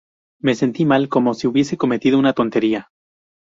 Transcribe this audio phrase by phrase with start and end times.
[0.41, 2.89] Me sentí mal como si hubiese cometido una tontería.